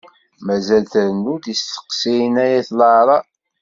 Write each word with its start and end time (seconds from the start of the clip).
Mazal 0.45 0.83
trennu-d 0.91 1.45
isteqsiyen 1.53 2.35
ay 2.43 2.51
at 2.59 2.69
laɛraḍ. 2.79 3.23